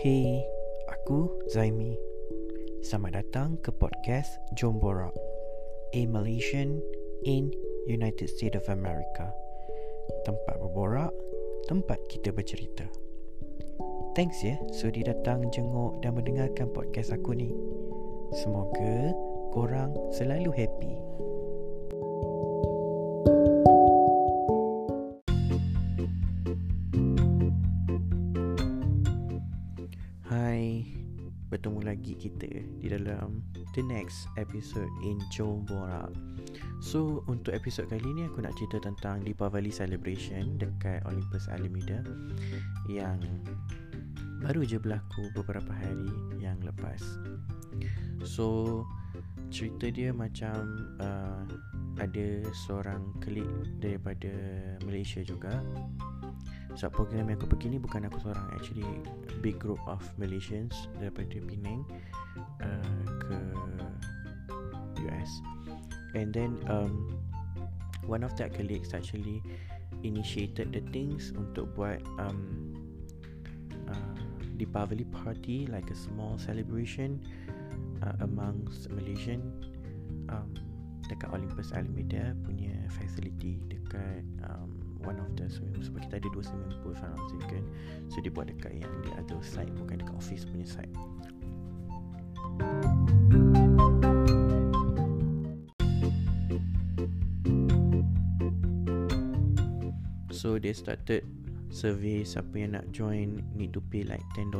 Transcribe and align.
Hey, 0.00 0.48
aku 0.88 1.28
Zaimi. 1.52 1.92
Selamat 2.80 3.20
datang 3.20 3.60
ke 3.60 3.68
podcast 3.68 4.40
Jom 4.56 4.80
Borak. 4.80 5.12
A 5.92 6.08
Malaysian 6.08 6.80
in 7.28 7.52
United 7.84 8.32
States 8.32 8.56
of 8.56 8.64
America. 8.72 9.28
Tempat 10.24 10.56
berborak, 10.56 11.12
tempat 11.68 12.00
kita 12.08 12.32
bercerita. 12.32 12.88
Thanks 14.16 14.40
ya 14.40 14.56
sudi 14.72 15.04
datang 15.04 15.52
jenguk 15.52 16.00
dan 16.00 16.16
mendengarkan 16.16 16.72
podcast 16.72 17.12
aku 17.12 17.36
ni. 17.36 17.52
Semoga 18.40 19.12
korang 19.52 19.92
selalu 20.16 20.48
happy. 20.48 20.96
Bertemu 31.50 31.80
lagi 31.82 32.14
kita 32.14 32.46
di 32.78 32.86
dalam 32.86 33.42
the 33.74 33.82
next 33.82 34.30
episode 34.38 34.88
in 35.02 35.18
Jom 35.34 35.66
Borak. 35.66 36.14
So, 36.78 37.26
untuk 37.26 37.52
episod 37.52 37.90
kali 37.90 38.06
ni 38.14 38.22
aku 38.24 38.46
nak 38.46 38.54
cerita 38.54 38.78
tentang 38.86 39.26
Deepavali 39.26 39.74
celebration 39.74 40.56
dekat 40.56 41.02
Olympus 41.10 41.50
Alameda 41.50 42.06
yang 42.86 43.18
baru 44.40 44.64
je 44.64 44.78
berlaku 44.78 45.28
beberapa 45.34 45.74
hari 45.74 46.08
yang 46.38 46.56
lepas. 46.62 47.02
So, 48.22 48.86
cerita 49.50 49.90
dia 49.90 50.14
macam 50.14 50.94
uh, 51.02 51.42
ada 51.98 52.46
seorang 52.64 53.10
klik 53.20 53.50
daripada 53.82 54.30
Malaysia 54.86 55.20
juga 55.26 55.60
sebab 56.78 56.90
program 56.94 57.30
yang 57.30 57.38
aku 57.40 57.50
pergi 57.50 57.74
ni 57.74 57.78
bukan 57.82 58.06
aku 58.06 58.22
seorang. 58.22 58.46
Actually 58.54 58.86
big 59.40 59.56
group 59.58 59.80
of 59.88 60.00
Malaysians 60.20 60.76
Daripada 61.00 61.40
Penang 61.48 61.82
uh, 62.60 63.02
Ke 63.24 63.38
US 65.08 65.30
And 66.14 66.30
then 66.30 66.60
um, 66.68 67.08
One 68.04 68.24
of 68.24 68.36
that 68.36 68.52
colleagues 68.52 68.92
actually 68.92 69.42
Initiated 70.04 70.72
the 70.76 70.84
things 70.92 71.32
Untuk 71.34 71.72
buat 71.74 72.04
um, 72.20 72.76
uh, 73.88 74.16
Deepavali 74.60 75.08
party 75.08 75.66
Like 75.68 75.88
a 75.88 75.98
small 75.98 76.36
celebration 76.36 77.24
uh, 78.04 78.20
Amongst 78.20 78.92
Malaysian 78.92 79.40
um, 80.28 80.52
Dekat 81.08 81.32
Olympus 81.32 81.72
Alameda 81.72 82.36
Punya 82.44 82.76
facility 82.92 83.60
Dekat 83.72 84.24
um, 84.44 84.89
one 85.04 85.18
of 85.20 85.28
the 85.36 85.46
swimming 85.48 85.76
pool 85.76 85.84
sebab 85.86 86.00
kita 86.08 86.14
ada 86.20 86.28
dua 86.32 86.44
swimming 86.44 86.74
pool 86.80 86.94
I'm 86.96 87.12
not 87.12 87.20
mistaken 87.28 87.62
so 88.08 88.16
dia 88.20 88.30
buat 88.32 88.46
dekat 88.48 88.72
yang 88.80 88.92
the 89.04 89.12
other 89.16 89.40
side 89.44 89.70
bukan 89.76 90.00
dekat 90.00 90.14
office 90.16 90.44
punya 90.44 90.66
side 90.68 90.92
so 100.30 100.56
they 100.56 100.72
started 100.72 101.24
survey 101.70 102.26
siapa 102.26 102.50
yang 102.58 102.74
nak 102.74 102.88
join 102.90 103.44
need 103.54 103.70
to 103.70 103.80
pay 103.92 104.02
like 104.02 104.24
$10 104.34 104.50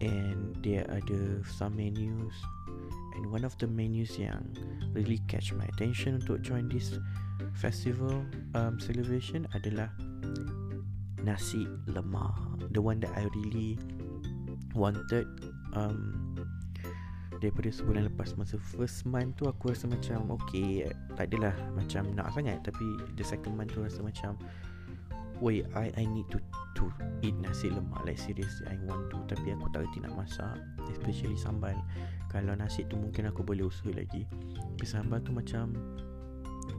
and 0.00 0.54
there 0.62 0.86
ada 0.90 1.42
some 1.42 1.74
menus. 1.74 2.34
And 3.18 3.34
one 3.34 3.42
of 3.42 3.58
the 3.58 3.66
menus 3.66 4.14
yang 4.14 4.46
really 4.94 5.18
catch 5.26 5.50
my 5.50 5.66
attention 5.74 6.22
untuk 6.22 6.38
join 6.46 6.70
this 6.70 6.94
festival 7.58 8.22
um, 8.54 8.78
celebration 8.78 9.44
adalah 9.52 9.90
nasi 11.26 11.66
lemak. 11.90 12.32
The 12.70 12.78
one 12.78 13.02
that 13.02 13.10
I 13.18 13.26
really 13.34 13.74
wanted 14.78 15.26
um, 15.74 16.38
daripada 17.42 17.70
sebulan 17.70 18.10
lepas 18.14 18.34
masa 18.38 18.58
first 18.58 19.06
month 19.06 19.38
tu 19.42 19.50
aku 19.50 19.74
rasa 19.74 19.86
macam 19.90 20.30
okay 20.34 20.86
tak 21.18 21.34
adalah 21.34 21.54
macam 21.74 22.06
nak 22.14 22.30
sangat. 22.30 22.62
Tapi 22.62 22.86
the 23.18 23.26
second 23.26 23.58
month 23.58 23.74
tu 23.74 23.82
rasa 23.82 24.00
macam 24.02 24.38
Wait, 25.38 25.70
I 25.70 25.94
I 25.94 26.02
need 26.02 26.26
to 26.34 26.42
to 26.74 26.90
eat 27.22 27.30
nasi 27.38 27.70
lemak. 27.70 28.02
Like 28.02 28.18
seriously 28.18 28.66
I 28.66 28.74
want 28.90 29.14
to. 29.14 29.22
Tapi 29.30 29.54
aku 29.54 29.70
tak 29.70 29.86
reti 29.86 30.02
nak 30.02 30.18
masak 30.18 30.58
especially 30.90 31.38
sambal. 31.38 31.78
Kalau 32.26 32.58
nasi 32.58 32.82
tu 32.90 32.98
mungkin 32.98 33.30
aku 33.30 33.46
boleh 33.46 33.70
usaha 33.70 33.94
lagi. 33.94 34.26
Tapi 34.58 34.82
sambal 34.82 35.22
tu 35.22 35.30
macam 35.30 35.78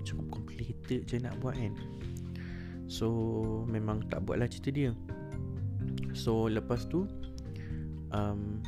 cukup 0.06 0.28
complicated 0.42 1.06
je 1.08 1.18
nak 1.22 1.38
buat 1.44 1.56
kan. 1.56 1.74
So 2.90 3.08
memang 3.70 4.10
tak 4.10 4.26
buat 4.26 4.42
lah 4.42 4.50
cerita 4.50 4.70
dia. 4.74 4.92
So 6.18 6.50
lepas 6.50 6.90
tu 6.90 7.06
um, 8.10 8.62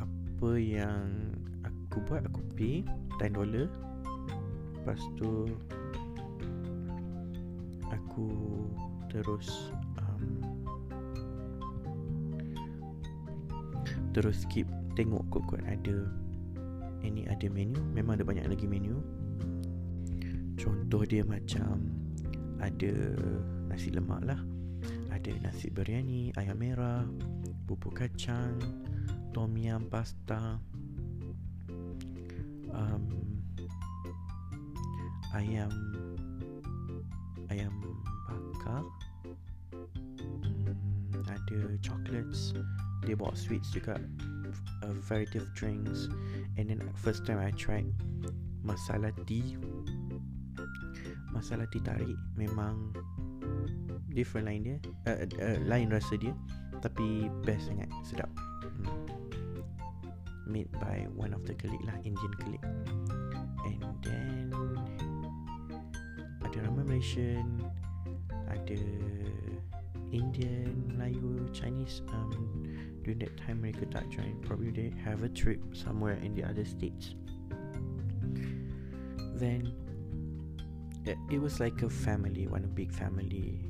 apa 0.00 0.50
yang 0.56 1.32
aku 1.64 2.00
buat 2.08 2.24
aku 2.24 2.40
pay 2.56 2.84
10 3.20 3.36
dollar. 3.36 3.68
Lepas 4.80 5.00
tu 5.20 5.50
aku 7.92 8.28
terus 9.12 9.72
um, 10.00 10.24
terus 14.16 14.48
keep 14.48 14.64
tengok 14.96 15.20
kot-kot 15.28 15.60
ada 15.68 16.08
any 17.06 17.22
ada 17.30 17.46
menu. 17.46 17.78
Memang 17.94 18.18
ada 18.18 18.26
banyak 18.26 18.50
lagi 18.50 18.66
menu. 18.66 18.98
Contoh 20.58 21.06
dia 21.06 21.22
macam 21.22 21.86
ada 22.58 22.92
nasi 23.70 23.94
lemak 23.94 24.26
lah. 24.26 24.40
Ada 25.14 25.30
nasi 25.38 25.70
biryani 25.70 26.34
ayam 26.34 26.58
merah 26.58 27.06
bubuk 27.70 28.02
kacang 28.02 28.58
tom 29.30 29.54
yum 29.54 29.86
pasta 29.86 30.58
um, 32.74 33.04
ayam 35.32 35.72
ayam 37.48 37.74
bakar. 38.66 38.82
Hmm, 40.34 41.22
ada 41.30 41.60
chocolates. 41.78 42.56
Dia 43.06 43.14
bawa 43.14 43.36
sweets 43.38 43.70
juga 43.70 44.00
a 44.86 44.94
variety 45.02 45.42
of 45.42 45.50
drinks. 45.58 46.06
And 46.56 46.70
then 46.70 46.80
first 46.94 47.26
time 47.26 47.42
I 47.42 47.50
tried 47.58 47.90
masala 48.62 49.10
tea. 49.26 49.58
Masala 51.34 51.66
tea 51.74 51.82
tarik 51.82 52.16
memang 52.38 52.94
different 54.14 54.46
lain 54.46 54.60
dia. 54.62 54.78
Uh, 55.04 55.26
uh, 55.42 55.58
lain 55.66 55.90
rasa 55.90 56.14
dia 56.16 56.32
tapi 56.78 57.26
best 57.42 57.66
sangat. 57.66 57.90
Sedap. 58.06 58.30
Hmm. 58.62 59.16
made 60.46 60.70
by 60.78 61.06
one 61.14 61.34
of 61.34 61.44
the 61.44 61.54
colleague 61.58 61.82
lah 61.84 61.98
Indian 62.06 62.32
colleague. 62.38 62.66
And 63.66 63.82
then 64.06 64.46
ada 66.46 66.56
ramai 66.62 66.86
Malaysian 66.86 67.60
ada 68.46 68.78
Indian, 70.12 70.70
Melayu, 70.94 71.52
Chinese 71.52 72.02
um, 72.12 72.62
during 73.02 73.18
that 73.18 73.34
time 73.36 73.62
mereka 73.62 73.86
tak 73.90 74.06
join. 74.10 74.38
Probably 74.42 74.70
they 74.70 74.90
have 75.02 75.22
a 75.22 75.30
trip 75.30 75.58
somewhere 75.74 76.18
in 76.22 76.34
the 76.34 76.44
other 76.44 76.64
states. 76.64 77.14
Then 79.36 79.72
it, 81.04 81.38
was 81.38 81.60
like 81.60 81.82
a 81.82 81.90
family 81.90 82.46
one 82.46 82.66
big 82.74 82.90
family. 82.90 83.62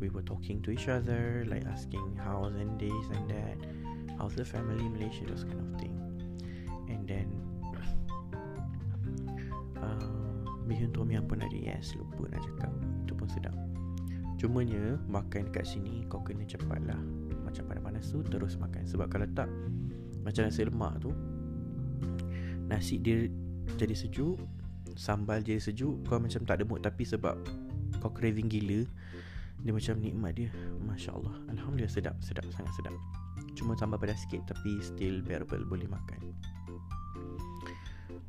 We 0.00 0.08
were 0.12 0.22
talking 0.22 0.60
to 0.62 0.70
each 0.70 0.88
other 0.88 1.46
like 1.48 1.64
asking 1.64 2.20
how's 2.20 2.52
and 2.56 2.76
days 2.76 3.06
and 3.12 3.24
that. 3.30 3.58
How's 4.18 4.34
the 4.34 4.44
family 4.44 4.84
in 4.84 4.92
Malaysia? 4.92 5.24
Those 5.24 5.44
kind 5.44 5.60
of 5.60 5.80
thing. 5.80 5.96
And 6.88 7.08
then 7.08 7.28
uh, 9.80 10.08
bihun 10.68 10.92
tom 10.92 11.12
yum 11.12 11.24
pun 11.28 11.40
ada 11.40 11.56
yes 11.56 11.96
lupa 11.96 12.28
nak 12.28 12.44
cakap. 12.44 12.72
Itu 13.08 13.12
pun 13.16 13.28
sedap 13.32 13.65
Cumanya 14.46 14.94
makan 15.10 15.50
kat 15.50 15.66
sini 15.66 16.06
kau 16.06 16.22
kena 16.22 16.46
cepat 16.46 16.78
lah 16.86 17.02
Macam 17.42 17.66
panas-panas 17.66 18.06
tu 18.06 18.22
terus 18.22 18.54
makan. 18.54 18.86
Sebab 18.86 19.10
kalau 19.10 19.26
tak 19.34 19.50
Macam 20.22 20.46
nasi 20.46 20.62
lemak 20.62 21.02
tu 21.02 21.10
Nasi 22.70 23.02
dia 23.02 23.26
jadi 23.74 23.98
sejuk 23.98 24.38
Sambal 24.94 25.42
jadi 25.42 25.58
sejuk 25.58 26.06
Kau 26.06 26.22
macam 26.22 26.46
tak 26.46 26.62
mood 26.62 26.78
Tapi 26.78 27.02
sebab 27.02 27.34
kau 27.98 28.14
craving 28.14 28.46
gila 28.46 28.86
Dia 29.66 29.74
macam 29.74 29.98
nikmat 29.98 30.38
dia. 30.38 30.54
Masya 30.78 31.10
Allah 31.18 31.34
Alhamdulillah 31.50 31.90
sedap 31.90 32.14
Sedap 32.22 32.46
sangat 32.54 32.70
sedap. 32.78 32.94
Cuma 33.58 33.74
sambal 33.74 33.98
pedas 33.98 34.22
sikit 34.22 34.46
Tapi 34.46 34.78
still 34.78 35.26
bearable 35.26 35.66
Boleh 35.66 35.90
makan. 35.90 36.22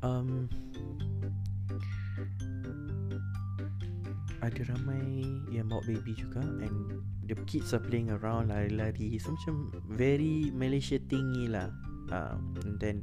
Um, 0.01 0.49
ada 4.45 4.61
ramai 4.69 5.25
yang 5.49 5.65
bawa 5.65 5.81
baby 5.89 6.13
juga 6.13 6.45
and 6.61 7.01
the 7.25 7.35
kids 7.49 7.73
are 7.73 7.81
playing 7.81 8.13
around 8.13 8.53
lari-lari. 8.53 9.17
So 9.17 9.33
macam 9.33 9.73
very 9.89 10.53
Malaysia 10.53 11.01
tinggi 11.09 11.49
lah. 11.49 11.73
Um, 12.13 12.55
and 12.63 12.75
then 12.79 12.97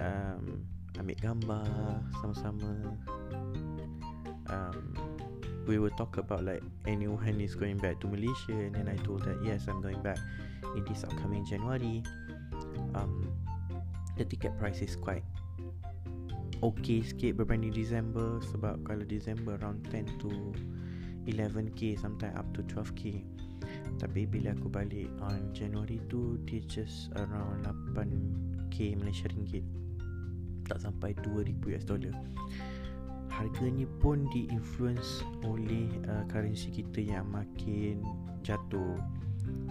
um, 0.00 0.64
ambil 0.96 1.16
gambar 1.20 1.66
sama-sama. 2.20 2.72
Um, 4.48 4.96
we 5.64 5.78
will 5.78 5.94
talk 5.94 6.18
about 6.18 6.42
like 6.42 6.64
anyone 6.88 7.38
is 7.38 7.54
going 7.54 7.78
back 7.78 8.00
to 8.00 8.06
Malaysia. 8.08 8.56
And 8.56 8.74
then 8.74 8.88
I 8.88 8.98
told 9.04 9.22
that 9.28 9.38
yes 9.44 9.68
I'm 9.68 9.84
going 9.84 10.00
back 10.00 10.18
in 10.74 10.82
this 10.88 11.04
upcoming 11.04 11.44
January. 11.44 12.02
Um, 12.96 13.28
the 14.16 14.24
ticket 14.24 14.56
price 14.58 14.80
is 14.82 14.96
quite 14.96 15.24
okay 16.62 17.02
sikit 17.02 17.36
berbanding 17.36 17.74
December 17.74 18.38
sebab 18.54 18.80
kalau 18.86 19.02
December 19.04 19.58
around 19.60 19.82
10 19.90 20.06
to 20.22 20.30
11k 21.26 21.98
sometimes 21.98 22.34
up 22.38 22.46
to 22.54 22.62
12k 22.70 23.22
tapi 24.00 24.26
bila 24.26 24.50
aku 24.54 24.66
balik 24.66 25.10
on 25.22 25.52
January 25.54 26.02
tu 26.10 26.40
dia 26.48 26.62
just 26.66 27.12
around 27.14 27.62
8k 27.94 28.98
Malaysia 28.98 29.30
ringgit. 29.30 29.62
Tak 30.66 30.82
sampai 30.82 31.14
2000 31.22 31.62
US 31.70 31.84
dollar. 31.86 32.14
Harganya 33.32 33.88
pun 34.02 34.28
di-influence 34.28 35.24
oleh 35.46 35.88
uh, 36.10 36.26
currency 36.28 36.68
kita 36.68 37.00
yang 37.00 37.30
makin 37.30 38.02
jatuh. 38.44 38.98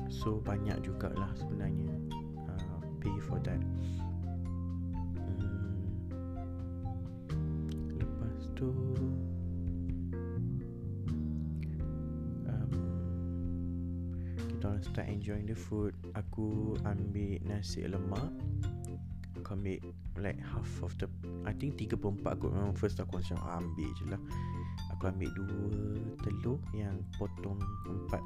So 0.08 0.42
banyak 0.42 0.80
jugalah 0.84 1.32
sebenarnya 1.38 1.92
uh, 2.48 2.80
pay 3.00 3.16
for 3.24 3.40
that 3.44 3.62
tu 8.62 8.70
um, 12.46 12.70
kita 14.38 14.64
orang 14.70 14.84
start 14.86 15.08
enjoying 15.10 15.50
the 15.50 15.58
food. 15.58 15.98
Aku 16.14 16.78
ambil 16.86 17.42
nasi 17.50 17.82
lemak. 17.90 18.30
Aku 19.42 19.58
ambil 19.58 19.82
like 20.22 20.38
half 20.38 20.70
of 20.86 20.94
the 21.02 21.10
I 21.42 21.58
think 21.58 21.82
3 21.82 21.98
per 21.98 22.14
4 22.14 22.38
kot. 22.38 22.54
Memang 22.54 22.78
first 22.78 23.02
aku 23.02 23.18
macam 23.18 23.42
ah, 23.42 23.58
ambil 23.58 23.90
je 23.98 24.06
lah. 24.14 24.22
Aku 24.94 25.10
ambil 25.10 25.34
dua 25.34 25.66
telur 26.22 26.62
yang 26.78 27.02
potong 27.18 27.58
empat 27.90 28.22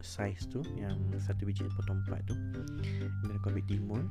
size 0.00 0.48
tu 0.48 0.64
yang 0.80 0.96
satu 1.20 1.44
biji 1.44 1.68
potong 1.76 2.00
empat 2.08 2.24
tu. 2.24 2.34
Dan 3.28 3.36
aku 3.36 3.52
ambil 3.52 3.64
timun. 3.68 4.04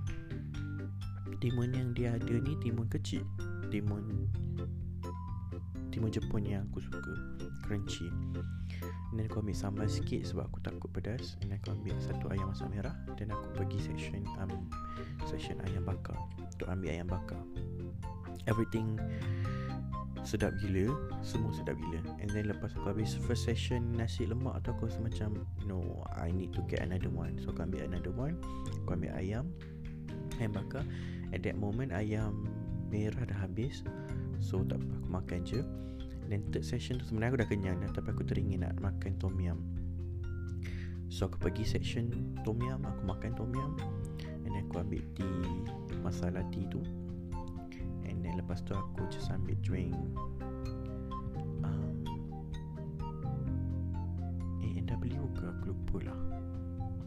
Timun 1.42 1.74
yang 1.74 1.90
dia 1.98 2.14
ada 2.14 2.38
ni 2.38 2.54
timun 2.62 2.86
kecil. 2.86 3.26
Timun 3.74 4.30
timun 5.92 6.10
Jepun 6.10 6.48
yang 6.48 6.66
aku 6.72 6.80
suka. 6.82 7.14
Crunchy. 7.68 8.08
Dan 9.12 9.28
aku 9.28 9.44
ambil 9.44 9.56
sambal 9.56 9.88
sikit 9.92 10.24
sebab 10.24 10.48
aku 10.48 10.64
takut 10.64 10.90
pedas. 10.90 11.36
Dan 11.44 11.54
aku 11.56 11.76
ambil 11.76 11.96
satu 12.00 12.32
ayam 12.32 12.50
masak 12.50 12.72
merah. 12.72 12.96
Dan 13.20 13.36
aku 13.36 13.52
pergi 13.60 13.80
section 13.92 14.24
um, 14.40 14.72
Section 15.28 15.60
ayam 15.68 15.84
bakar. 15.84 16.16
Untuk 16.40 16.72
ambil 16.72 16.90
ayam 16.96 17.08
bakar. 17.12 17.40
Everything 18.48 18.98
Sedap 20.22 20.54
gila. 20.62 20.94
Semua 21.26 21.52
sedap 21.52 21.76
gila. 21.82 22.02
And 22.22 22.30
then 22.30 22.48
lepas 22.48 22.78
aku 22.78 22.94
habis 22.94 23.18
First 23.26 23.50
session 23.50 23.98
nasi 23.98 24.30
lemak 24.30 24.62
tu 24.62 24.70
Aku 24.78 24.86
rasa 24.86 25.02
macam 25.02 25.34
No 25.66 26.06
I 26.14 26.30
need 26.30 26.54
to 26.54 26.62
get 26.70 26.86
another 26.86 27.10
one. 27.10 27.42
So 27.42 27.52
aku 27.52 27.66
ambil 27.66 27.90
another 27.90 28.14
one. 28.14 28.38
Aku 28.86 28.96
ambil 28.96 29.12
ayam 29.18 29.50
Ayam 30.38 30.54
bakar. 30.54 30.86
At 31.34 31.42
that 31.42 31.58
moment 31.58 31.90
ayam 31.90 32.46
merah 32.92 33.24
dah 33.24 33.40
habis 33.48 33.82
So 34.42 34.66
tak 34.66 34.82
apa 34.82 34.90
Aku 35.00 35.10
makan 35.14 35.40
je. 35.46 35.62
Then 36.28 36.42
third 36.50 36.66
session 36.66 36.98
tu 36.98 37.06
sebenarnya 37.06 37.32
aku 37.32 37.40
dah 37.46 37.50
kenyang 37.50 37.78
dah 37.80 37.92
Tapi 37.94 38.08
aku 38.12 38.24
teringin 38.26 38.66
nak 38.66 38.76
makan 38.82 39.16
tom 39.22 39.38
yum. 39.38 39.62
So 41.08 41.30
aku 41.30 41.38
pergi 41.38 41.64
section 41.64 42.36
tom 42.42 42.60
yum 42.60 42.82
Aku 42.82 43.02
makan 43.06 43.32
tom 43.38 43.54
yum. 43.54 43.78
And 44.44 44.52
then 44.52 44.66
aku 44.66 44.82
ambil 44.82 45.06
tea 45.14 45.40
Masala 46.02 46.42
tea 46.50 46.66
tu. 46.68 46.82
And 48.04 48.26
then 48.26 48.42
lepas 48.42 48.66
tu 48.66 48.74
aku 48.74 49.06
just 49.14 49.30
ambil 49.30 49.56
drink. 49.62 49.94
Um, 51.62 52.02
ke? 55.42 55.50
Aku 55.50 55.74
lupa 55.74 55.98
lah. 56.06 56.20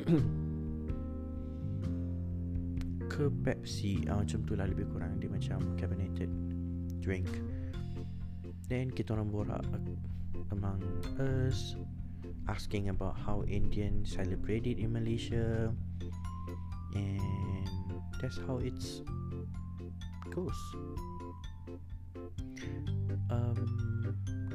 Ke 3.12 3.30
Pepsi? 3.30 4.02
Uh, 4.10 4.26
Macam 4.26 4.42
tu 4.42 4.58
lah 4.58 4.66
lebih 4.66 4.90
kurang. 4.90 5.22
Dia 5.22 5.30
macam 5.30 5.62
carbonated 5.78 6.26
drink. 7.04 7.28
Then 8.72 8.88
kita 8.88 9.12
orang 9.12 9.28
borak 9.28 9.68
among 10.48 10.80
us 11.20 11.76
Asking 12.44 12.92
about 12.92 13.16
how 13.16 13.40
Indian 13.48 14.04
celebrate 14.04 14.68
it 14.68 14.76
in 14.76 14.92
Malaysia. 14.92 15.72
And 16.92 17.64
that's 18.20 18.36
how 18.44 18.60
it's 18.60 19.00
goes. 20.28 20.60
Um, 23.32 23.56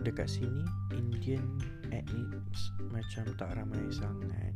Dekat 0.05 0.29
sini 0.31 0.63
Indian 0.95 1.43
ethnics 1.89 2.71
macam 2.93 3.25
tak 3.41 3.57
ramai 3.57 3.83
sangat. 3.89 4.53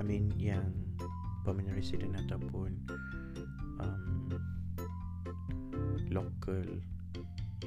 I 0.00 0.02
mean 0.02 0.32
yang 0.40 0.72
permanent 1.44 1.76
resident 1.76 2.16
ataupun 2.26 2.74
local 6.12 6.62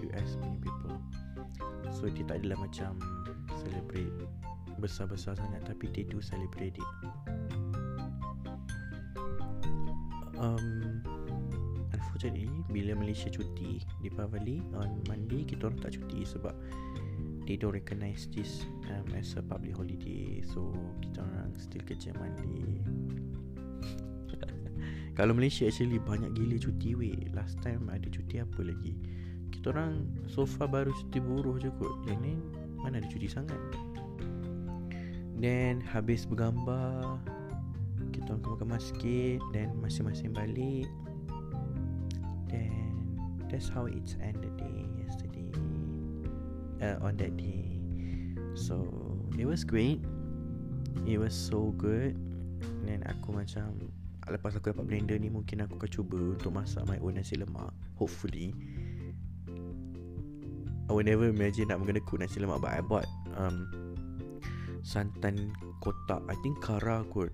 US 0.06 0.30
punya 0.38 0.60
people. 0.62 0.98
So 1.94 2.10
dia 2.12 2.26
tak 2.28 2.44
adalah 2.44 2.68
macam 2.68 2.98
Celebrate 3.56 4.12
Besar-besar 4.82 5.40
sangat 5.40 5.64
Tapi 5.64 5.88
they 5.96 6.04
do 6.04 6.20
celebrate 6.20 6.76
it. 6.76 6.90
Um, 10.36 11.00
Unfortunately 11.96 12.52
Bila 12.68 12.98
Malaysia 13.00 13.32
cuti 13.32 13.80
Di 14.04 14.10
Pavali 14.12 14.60
On 14.76 15.00
Monday 15.08 15.48
Kita 15.48 15.72
orang 15.72 15.80
tak 15.80 15.96
cuti 15.96 16.28
Sebab 16.28 16.54
They 17.46 17.56
don't 17.56 17.72
recognize 17.72 18.28
this 18.34 18.66
um, 18.92 19.08
As 19.16 19.38
a 19.40 19.42
public 19.46 19.78
holiday. 19.80 20.44
So 20.44 20.76
Kita 21.00 21.24
orang 21.24 21.56
still 21.56 21.86
kerja 21.88 22.12
Monday 22.18 22.84
Kalau 25.16 25.32
Malaysia 25.32 25.64
actually 25.64 25.96
banyak 25.96 26.36
gila 26.36 26.60
cuti 26.60 26.92
weh. 26.92 27.16
Last 27.32 27.56
time 27.64 27.88
ada 27.88 28.04
cuti 28.12 28.44
apa 28.44 28.60
lagi? 28.60 29.00
Kita 29.48 29.72
orang 29.72 30.12
so 30.28 30.44
far 30.44 30.68
baru 30.68 30.92
cuti 30.92 31.24
buruh 31.24 31.56
je 31.56 31.72
kot. 31.80 32.04
Yang 32.04 32.20
ni 32.20 32.34
mana 32.84 33.00
ada 33.00 33.08
cuti 33.08 33.32
sangat. 33.32 33.58
Then 35.36 35.84
habis 35.84 36.24
bergambar 36.24 37.20
Kita 38.16 38.32
orang 38.32 38.40
kemas-kemas 38.44 38.84
sikit 38.92 39.40
Then 39.52 39.76
masing-masing 39.80 40.32
balik. 40.36 40.88
Then 42.52 43.16
that's 43.48 43.72
how 43.72 43.88
it's 43.88 44.20
ended 44.20 44.52
day 44.60 44.84
yesterday 45.00 45.48
uh, 46.84 47.00
On 47.04 47.16
that 47.16 47.36
day. 47.40 47.80
So 48.56 48.84
it 49.40 49.48
was 49.48 49.64
great. 49.64 50.04
It 51.08 51.20
was 51.20 51.36
so 51.36 51.72
good. 51.76 52.16
Then 52.88 53.04
aku 53.08 53.36
macam 53.36 53.92
Lepas 54.26 54.58
aku 54.58 54.74
dapat 54.74 54.86
blender 54.90 55.18
ni 55.22 55.30
Mungkin 55.30 55.62
aku 55.62 55.78
akan 55.78 55.90
cuba 55.90 56.18
Untuk 56.18 56.52
masak 56.54 56.82
my 56.90 56.98
own 57.02 57.18
nasi 57.18 57.38
lemak. 57.38 57.70
Hopefully 57.98 58.54
I 60.86 60.92
would 60.94 61.06
never 61.06 61.30
imagine 61.30 61.70
Nak 61.70 61.86
gonna 61.86 62.02
cook 62.02 62.22
nasi 62.22 62.42
lemak 62.42 62.62
But 62.62 62.74
I 62.74 62.82
bought 62.82 63.10
um, 63.38 63.70
Santan 64.86 65.54
kotak. 65.82 66.22
I 66.30 66.38
think 66.46 66.62
Kara 66.62 67.02
kot. 67.10 67.34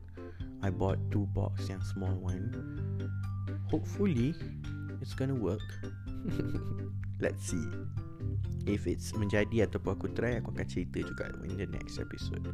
I 0.63 0.71
bought 0.71 0.99
two 1.11 1.27
box 1.31 1.67
Yang 1.71 1.95
small 1.95 2.15
one. 2.19 2.51
Hopefully 3.71 4.35
It's 4.99 5.15
gonna 5.15 5.35
work. 5.35 5.63
Let's 7.23 7.43
see. 7.47 7.65
If 8.67 8.85
it's 8.85 9.15
menjadi 9.15 9.65
Ataupun 9.65 9.97
aku 9.97 10.07
try 10.13 10.37
Aku 10.37 10.53
akan 10.53 10.67
cerita 10.69 11.01
juga 11.01 11.33
In 11.47 11.57
the 11.57 11.65
next 11.71 11.97
episode 11.97 12.45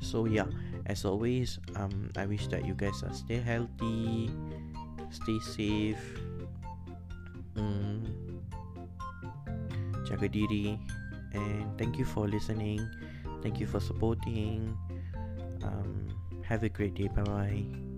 So 0.00 0.24
yeah, 0.24 0.48
as 0.86 1.04
always, 1.04 1.60
um, 1.76 2.10
I 2.16 2.26
wish 2.26 2.48
that 2.48 2.64
you 2.64 2.74
guys 2.74 3.02
are 3.04 3.12
stay 3.12 3.38
healthy, 3.38 4.30
stay 5.12 5.38
safe, 5.40 6.02
um, 7.56 8.02
jaga 10.08 10.26
diri, 10.26 10.80
and 11.32 11.68
thank 11.76 12.00
you 12.00 12.04
for 12.04 12.26
listening. 12.26 12.80
Thank 13.44 13.60
you 13.60 13.66
for 13.66 13.80
supporting. 13.80 14.76
Um, 15.62 16.08
have 16.44 16.64
a 16.64 16.68
great 16.68 16.94
day. 16.94 17.08
Bye 17.08 17.24
bye. 17.24 17.89